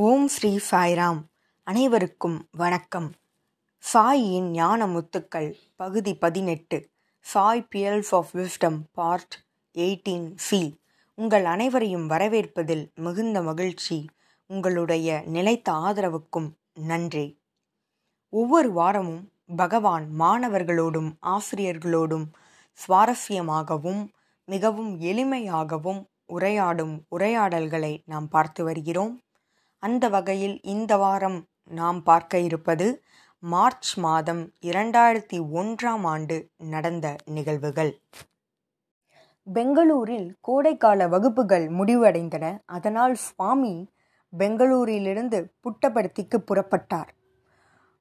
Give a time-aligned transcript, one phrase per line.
[0.00, 1.20] ஓம் ஸ்ரீ சாய்ராம்.
[1.62, 3.12] அனைவருக்கும் வணக்கம்.
[3.92, 6.88] சாயின் ஞான முத்துக்கள் பகுதி பதினெட்டு
[7.20, 10.80] Sai pearls of wisdom part eighteen C.
[11.14, 14.06] உங்கள் அனைவரையும் வரவேற்பதில் மிகுந்த மகிழ்ச்சி.
[14.46, 17.40] உங்களுடைய நிலைத்த ஆதரவுக்கும் நன்றி.
[18.28, 22.26] ஒவ்வொரு வாரமும் பகவான் மாணவர்களோடும் ஆசிரியர்களோடும்
[22.88, 24.08] சுவாரஸ்யமாகவும்
[24.44, 29.20] மிகவும் எளிமையாகவும் உரையாடும் உரையாடல்களை நாம் பார்த்து வருகிறோம்.
[29.82, 31.38] அந்த வகையில் இந்த வாரம்
[31.70, 32.86] நாம் பார்க்க இருப்பது
[33.42, 37.92] மார்ச் மாதம் இரண்டாயிரத்தி ஒன்றாம் ஆண்டு நடந்த நிகழ்வுகள்.
[39.46, 42.44] பெங்களூரில் கோடைக்கால வகுப்புகள் முடிவடைந்தன.
[42.66, 43.74] அதனால் சுவாமி
[44.32, 47.10] பெங்களூரிலிருந்து புட்டபர்த்திக்கு புறப்பட்டார்.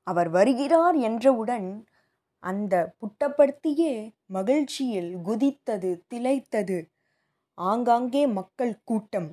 [0.04, 1.88] அவர் வருகிறார் என்றவுடன்
[2.44, 3.94] அந்த புட்டபர்த்தியே
[4.28, 6.80] மகிழ்ச்சியில் குதித்தது திளைத்தது.
[7.58, 9.30] ஆங்காங்கே மக்கள் கூட்டம்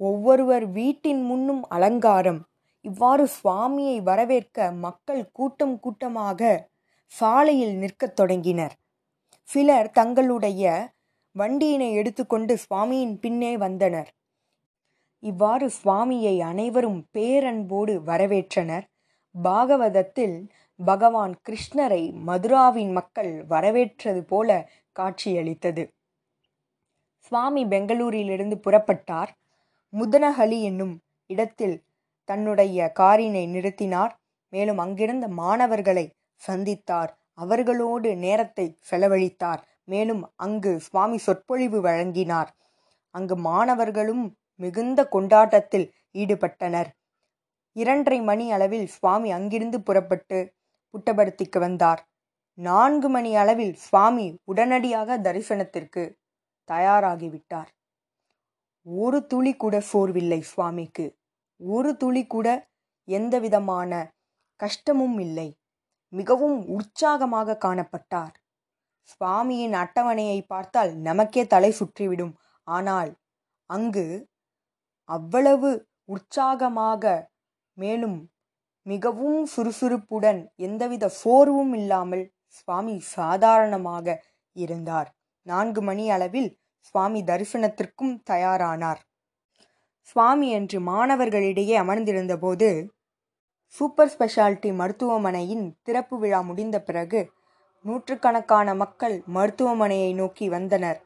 [0.00, 2.46] ஒவ்வொருவர் வீட்டின் முன்னும் அலங்காரம்.
[2.80, 6.70] இவ்வாறு சுவாமியை வரவேற்க மக்கள் கூட்டம் கூட்டமாக
[7.06, 8.74] சாலையில் நிற்கத் தொடங்கினர்.
[9.42, 10.92] சிலர் தங்களுடைய
[11.32, 14.10] வண்டியினை எடுத்துக்கொண்டு சுவாமியின் பின்னே வந்தனர்.
[15.22, 18.82] இவ்வாறு சுவாமியை அனைவரும் பேரன்போடு வரவேற்றனர்.
[19.42, 20.48] பாகவதத்தில்
[20.84, 25.94] பகவான் கிருஷ்ணரை மதுராவின் மக்கள் வரவேற்றது போல காட்சியளித்தது.
[27.18, 29.28] சுவாமி பெங்களூரிலிருந்து புறப்பட்டார்.
[29.94, 30.94] முதனஹலி என்னும்
[31.30, 31.84] இடத்தில்
[32.28, 34.12] தன்னுடைய காரினை நிறுத்தினார்.
[34.48, 36.04] மேலும் அங்கிருந்த மாணவர்களை
[36.46, 37.10] சந்தித்தார்.
[37.34, 39.60] அவர்களோடு நேரத்தை செலவழித்தார்.
[39.84, 42.50] மேலும் அங்கு சுவாமி சொற்பொழிவு வழங்கினார்.
[43.10, 44.24] அங்கு மாணவர்களும்
[44.56, 46.90] மிகுந்த கொண்டாட்டத்தில் ஈடுபட்டனர்.
[47.76, 50.38] இரண்டரை மணி அளவில் சுவாமி அங்கிருந்து புறப்பட்டு
[50.94, 52.02] புட்டபர்த்திக்கு வந்தார்.
[52.58, 56.02] நான்கு மணி அளவில் சுவாமி உடனடியாக தரிசனத்திற்கு
[56.68, 57.70] தயாராகிவிட்டார்.
[58.86, 61.06] ஒரு துளி கூட சோர்வில்லை சுவாமிக்கு.
[61.60, 62.48] ஒரு துளி கூட
[63.08, 63.92] எந்த விதமான
[64.60, 65.48] கஷ்டமும் இல்லை.
[66.12, 68.34] மிகவும் உற்சாகமாக காணப்பட்டார்.
[69.08, 72.34] சுவாமியின் அட்டவணையை பார்த்தால் நமக்கே தலை சுற்றிவிடும்.
[72.66, 73.10] ஆனால்
[73.70, 74.06] அங்கு
[75.08, 75.70] அவ்வளவு
[76.04, 77.04] உற்சாகமாக
[77.76, 78.18] மேலும்
[78.86, 84.06] மிகவும் சுறுசுறுப்புடன் எந்தவித சோர்வும் இல்லாமல் சுவாமி சாதாரணமாக
[84.56, 85.08] இருந்தார்.
[85.46, 86.50] நான்கு மணி அளவில்
[86.84, 89.00] சுவாமி தரிசனத்திற்கும் தயாரானார்.
[90.00, 92.68] சுவாமி என்று மாணவர்களிடையே அமர்ந்திருந்தபோது
[93.66, 97.20] சூப்பர் ஸ்பெஷாலிட்டி மருத்துவமனையின் திறப்பு விழா முடிந்த பிறகு
[97.84, 101.00] நூற்றுக்கணக்கான மக்கள் மருத்துவமனையை நோக்கி வந்தனர்.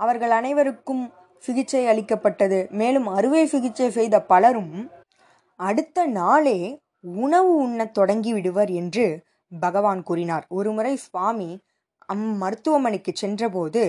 [0.00, 1.04] அவர்கள் அனைவருக்கும்
[1.38, 2.58] சிகிச்சை அளிக்கப்பட்டது.
[2.70, 4.90] மேலும் அறுவை சிகிச்சை செய்த பலரும்
[5.60, 6.58] அடுத்த நாளே
[7.00, 9.06] உணவு உண்ணத் தொடங்கி விடுவர் என்று
[9.60, 10.44] பகவான் கூறினார்.
[10.48, 11.50] ஒருமுறை சுவாமி
[12.06, 13.82] அம் மருத்துவமனைக்கு சென்றபோது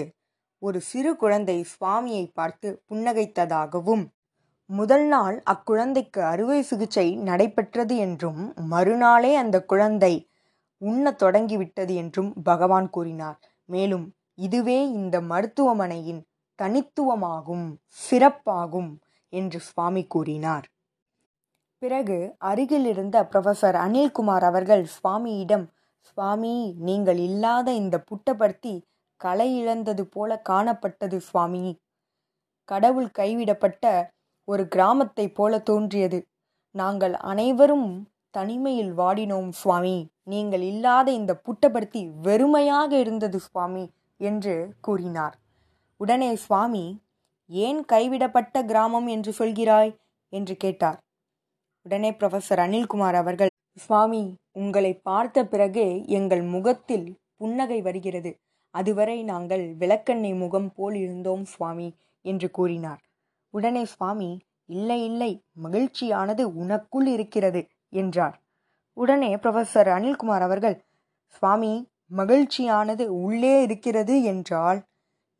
[0.61, 4.05] ஒரு சிறு குழந்தை சுவாமியை பார்த்து புன்னகைத்ததாகவும்
[4.69, 10.13] முதல் நாள் அக்குழந்தைக்கு அறுவை சிகிச்சை நடைபெற்றது என்றும் மறுநாளே அந்த குழந்தை
[10.81, 13.37] உண்ணத் தொடங்கிவிட்டது என்றும் பகவான் கூறினார்.
[13.69, 14.05] மேலும்
[14.37, 16.21] இதுவே இந்த மருத்துவமனையின்
[16.59, 17.67] தனித்துவமாகும்
[17.99, 18.91] சிறப்பாகும்
[19.33, 20.67] என்று சுவாமி கூறினார்.
[21.81, 25.65] பிறகு அருகில் இருந்த ப்ரொஃபசர் அனில்குமார் அவர்கள் சுவாமியிடம்
[26.01, 28.73] சுவாமி நீங்கள் இல்லாத இந்த புட்டபர்த்தி
[29.23, 31.63] களை இழந்தது போல காணப்பட்டது சுவாமி.
[32.69, 33.85] கடவுள் கைவிடப்பட்ட
[34.47, 36.19] ஒரு கிராமத்தை போல தோன்றியது.
[36.75, 37.89] நாங்கள் அனைவரும்
[38.29, 39.97] தனிமையில் வாடினோம் சுவாமி.
[40.23, 43.85] நீங்கள் இல்லாத இந்த புட்டபர்த்தி வெறுமையாக இருந்தது சுவாமி
[44.19, 45.35] என்று கூறினார்.
[45.99, 46.85] உடனே சுவாமி
[47.49, 49.91] ஏன் கைவிடப்பட்ட கிராமம் என்று சொல்கிறாய்?
[50.33, 50.99] என்று கேட்டார்.
[51.85, 58.31] உடனே ப்ரொஃபஸர் அனில்குமார் அவர்கள் சுவாமி உங்களை பார்த்த பிறகு எங்கள் முகத்தில் புன்னகை வருகிறது.
[58.75, 61.87] அதுவரை நாங்கள் விளக்கண்ணை முகம் போல் இருந்தோம் சுவாமி
[62.25, 63.01] என்று கூறினார்.
[63.53, 64.29] உடனே சுவாமி
[64.69, 65.31] இல்லை இல்லை
[65.63, 67.61] மகிழ்ச்சியானது உனக்குள் இருக்கிறது
[67.93, 68.35] என்றார்.
[68.97, 70.77] உடனே ப்ரொஃபசர் அனில்குமார் அவர்கள்
[71.35, 71.73] சுவாமி
[72.17, 74.79] மகிழ்ச்சியானது உள்ளே இருக்கிறது என்றால்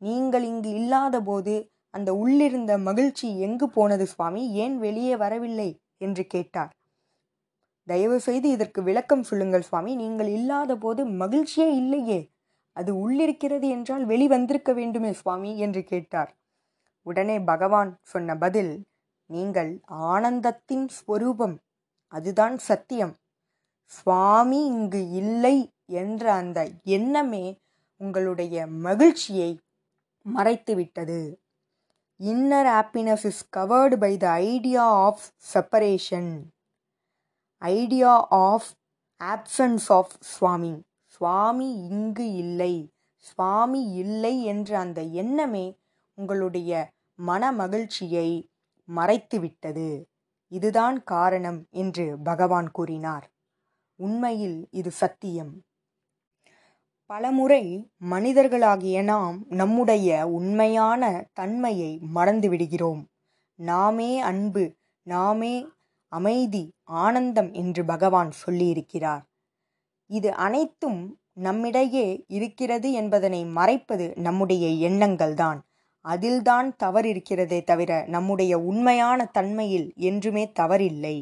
[0.02, 1.54] நீங்கள் இங்கு இல்லாத போது
[1.94, 4.42] அந்த உள்ளிருந்த மகிழ்ச்சி எங்கு போனது சுவாமி?
[4.54, 5.70] ஏன் வெளியே வரவில்லை?
[5.98, 6.70] என்று கேட்டார்.
[7.88, 12.20] தயவு செய்து இதற்கு விளக்கம் சொல்லுங்கள் சுவாமி நீங்கள் இல்லாத போது மகிழ்ச்சியே இல்லையே
[12.72, 16.36] அது உள்ளிருக்கிறது என்றால் வெளிவந்திருக்க வேண்டுமே சுவாமி என்று கேட்டார்.
[17.02, 18.84] உடனே பகவான் சொன்ன பதில்
[19.26, 21.58] நீங்கள் ஆனந்தத்தின் ஸ்வரூபம்.
[22.12, 23.14] அதுதான் சத்தியம்.
[23.84, 27.58] சுவாமி இங்கு இல்லை என்ற அந்த எண்ணமே
[27.96, 29.58] உங்களுடைய மகிழ்ச்சியை
[30.36, 31.36] மறைத்துவிட்டது.
[32.20, 35.20] Inner happiness is covered by the idea of
[35.54, 36.42] separation
[37.62, 38.68] idea of
[39.20, 40.82] absence of Swami
[41.20, 42.92] Swami இங்கு இல்லை.
[43.16, 45.78] சுவாமி இல்லை என்ற அந்த எண்ணமே
[46.14, 48.28] உங்களுடைய மன மகிழ்ச்சியை
[48.88, 50.04] மறைத்துவிட்டது.
[50.48, 53.30] இதுதான் காரணம் என்று பகவான் கூறினார்.
[53.96, 55.52] உண்மையில் இது சத்தியம்.
[57.06, 63.04] பலமுறை மனிதர்களாகிய நாம் நம்முடைய உண்மையான தன்மையை மறந்துவிடுகிறோம்.
[63.54, 64.76] நாமே அன்பு
[65.06, 65.66] நாமே
[66.12, 69.24] அமைதி ஆனந்தம் என்று பகவான் சொல்லியிருக்கிறார்.
[70.10, 71.00] இது அனைத்தும்
[71.32, 75.58] நம்மிடையே இருக்கிறது என்பதனை மறைப்பது நம்முடைய எண்ணங்கள்தான்.
[76.04, 81.16] அதில்தான் தவறு இருக்கிறதே தவிர நம்முடைய உண்மையான தன்மையில் என்றுமே தவறில்லை.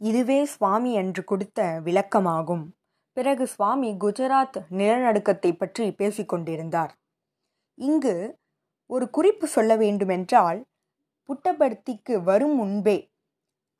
[0.00, 2.64] இதுவே சுவாமி என்று கொடுத்த விளக்கமாகும்.
[3.16, 6.92] பிறகு சுவாமி குஜராத் நிலநடுக்கத்தை பற்றி பேசிக்கொண்டிருந்தார்.
[7.78, 8.16] இங்கு
[8.90, 10.64] ஒரு குறிப்பு சொல்ல வேண்டுமென்றால்
[11.28, 12.98] புட்டபர்த்திக்கு வரும் முன்பே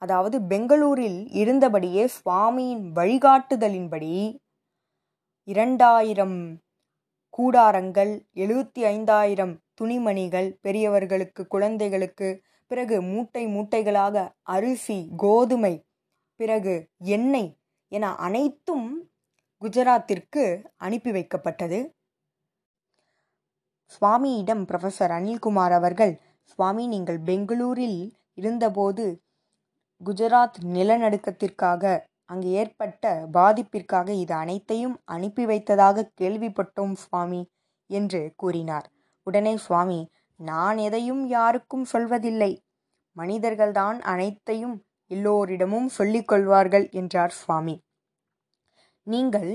[0.02, 4.38] அதாவது பெங்களூரில் இருந்தபடியே சுவாமியின் வழிகாட்டுதலின்படி
[5.48, 6.38] இரண்டாயிரம்
[7.38, 12.28] கூடாரங்கள் எழுபத்தி ஐந்தாயிரம் துணிமணிகள் பெரியவர்களுக்கு குழந்தைகளுக்கு
[12.66, 15.75] பிறகு மூட்டை மூட்டைகளாக அரிசி கோதுமை
[16.40, 17.50] பிறகு எண்ணெய்
[17.92, 18.88] என அனைத்தும்
[19.62, 20.42] குஜராத்திற்கு
[20.76, 21.78] அனுப்பி வைக்கப்பட்டது.
[23.92, 28.00] சுவாமியிடம் ப்ரொஃபஸர் அனில்குமார் அவர்கள் சுவாமி நீங்கள் பெங்களூரில்
[28.34, 29.04] இருந்தபோது
[30.00, 37.43] குஜராத் நிலநடுக்கத்திற்காக அங்கு ஏற்பட்ட பாதிப்பிற்காக இது அனைத்தையும் அனுப்பி வைத்ததாக கேள்விப்பட்டோம் சுவாமி
[37.87, 38.87] என்று கூறினார்.
[39.22, 40.00] உடனே சுவாமி
[40.40, 42.52] நான் எதையும் யாருக்கும் சொல்வதில்லை.
[43.12, 44.76] மனிதர்கள்தான் அனைத்தையும்
[45.06, 47.76] எல்லோரிடமும் சொல்லிக் கொள்வார்கள் என்றார் சுவாமி.
[49.02, 49.52] நீங்கள்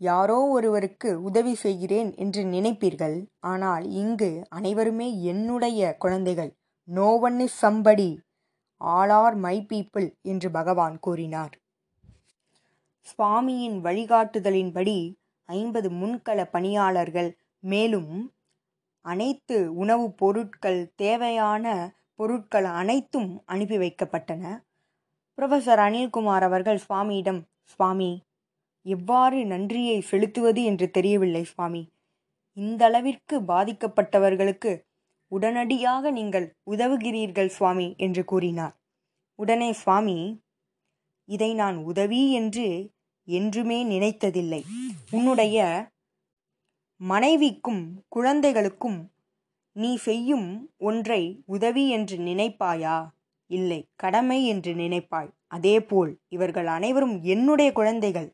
[0.00, 3.18] யாரோ ஒருவருக்கு உதவி செய்கிறேன் என்று நினைப்பீர்கள்.
[3.38, 6.52] ஆனால் இங்கு அனைவருமே என்னுடைய குழந்தைகள்.
[6.88, 8.08] No one is somebody
[8.84, 11.58] all are my people என்று பகவான் கூறினார்.
[13.06, 15.14] சுவாமியின் வழிகாட்டுதலின்படி
[15.44, 18.32] ஐம்பது முன்கள பணியாளர்கள் மேலும்
[19.04, 24.62] அனைத்து உணவுப் பொருட்கள் தேவையான பொருட்கள் அனைத்தும் அனுப்பி வைக்கப்பட்டன.
[25.38, 28.22] புரொஃபசர் அனில்குமார் அவர்கள் சுவாமியிடம் சுவாமி
[28.82, 31.92] எவ்வாறு நன்றியை செலுத்துவது என்று தெரியவில்லை சுவாமி.
[32.56, 34.72] இந்தளவிற்கு பாதிக்கப்பட்டவர்களுக்கு
[35.34, 38.74] உடனடியாக நீங்கள் உதவுகிறீர்கள் சுவாமி என்று கூறினார்.
[39.38, 40.18] உடனே சுவாமி
[41.28, 42.66] இதை நான் உதவி என்று
[43.28, 44.62] என்றுமே நினைத்ததில்லை.
[45.10, 45.58] உன்னுடைய
[47.00, 48.98] மனைவிக்கும் குழந்தைகளுக்கும்
[49.76, 50.48] நீ செய்யும்
[50.78, 52.96] ஒன்றை உதவி என்று நினைப்பாயா?
[53.50, 55.30] இல்லை கடமை என்று நினைப்பாய்.
[55.46, 58.28] அதேபோல் இவர்கள் அனைவரும் என்னுடைய குழந்தைகள்.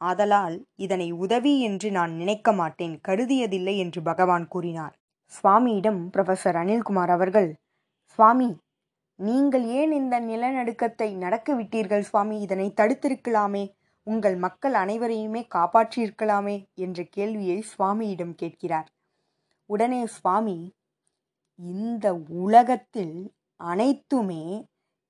[0.00, 4.94] ஆதலால் இதனை உதவி என்று நான் நினைக்க மாட்டேன் கருதியதில்லை என்று பகவான் கூறினார்.
[5.32, 7.50] சுவாமியிடம் ப்ரொஃபஸர் அனில்குமார் அவர்கள்
[8.04, 8.50] சுவாமி
[9.18, 12.36] நீங்கள் ஏன் இந்த நிலநடுக்கத்தை நடக்க விட்டீர்கள் சுவாமி?
[12.40, 13.64] இதனை தடுத்திருக்கலாமே.
[14.06, 18.88] உங்கள் மக்கள் அனைவரையுமே காப்பாற்றியிருக்கலாமே என்ற கேள்வியை சுவாமியிடம் கேட்கிறார்.
[19.70, 20.58] உடனே சுவாமி
[21.56, 22.06] இந்த
[22.44, 23.16] உலகத்தில்
[23.60, 24.44] அனைத்துமே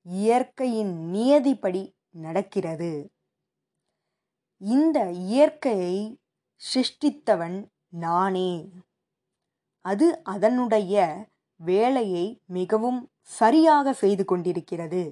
[0.06, 2.92] இயற்கையின் நியதிப்படி நடக்கிறது.
[4.60, 5.96] இந்த இயற்கையை
[6.62, 7.56] சிருஷ்டித்தவன்
[7.88, 8.50] நானே.
[9.84, 10.94] அது அதனுடைய
[11.60, 13.00] வேலையை மிகவும்
[13.38, 15.02] சரியாக செய்து கொண்டிருக்கிறது.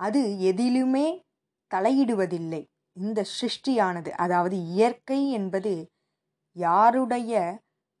[0.00, 0.20] அது
[0.50, 1.06] எதிலுமே
[1.70, 2.62] தலையிடுவதில்லை.
[2.96, 5.72] இந்த சிருஷ்டியானது அதாவது இயற்கை என்பது
[6.56, 7.32] யாருடைய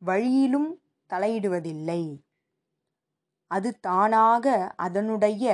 [0.02, 0.70] வழியிலும்
[1.10, 2.02] தலையிடுவதில்லை.
[3.50, 4.46] அது தானாக
[4.76, 5.46] அதனுடைய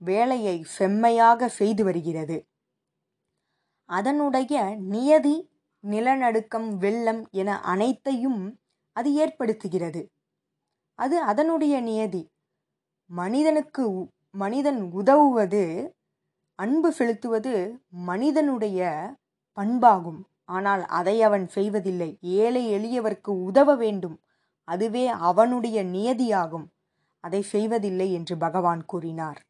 [0.00, 2.36] வேலையை செம்மையாக செய்து வருகிறது.
[3.88, 4.54] அதனுடைய
[4.88, 5.36] நியதி
[5.84, 8.42] நிலநடுக்கம் வெள்ளம் என அனைத்தையும்
[8.98, 10.02] அது ஏற்படுத்துகிறது.
[10.98, 12.22] அது அதனுடைய நியதி.
[13.10, 13.84] மனிதனுக்கு
[14.34, 15.62] மனிதன் உதவுவது
[16.58, 17.52] அன்பு செலுத்துவது
[18.08, 18.80] மனிதனுடைய
[19.56, 20.20] பண்பாகும்.
[20.48, 22.10] ஆனால் அதை அவன் செய்வதில்லை.
[22.38, 24.16] ஏழை எளியவர்க்கு உதவ வேண்டும்.
[24.68, 26.66] அதுவே அவனுடைய நியதியாகும்.
[27.24, 29.40] அதை செய்வதில்லை என்று பகவான் கூறினார்.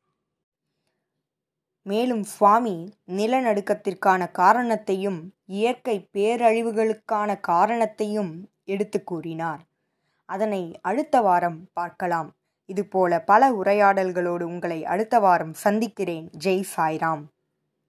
[1.87, 2.77] மேலும் சுவாமி
[3.09, 8.33] நிலநடுக்கத்திற்கான காரணத்தையும் இயற்கை பேரழிவுகளுக்கான காரணத்தையும்
[8.69, 9.63] எடுத்து கூறினார்.
[10.25, 12.29] அதனை அடுத்த வாரம் பார்க்கலாம்.
[12.65, 16.31] இதுபோல பல உரையாடல்களோடு உங்களை அடுத்த வாரம் சந்திக்கிறேன்.
[16.45, 17.25] ஜெய் சாய்ராம்.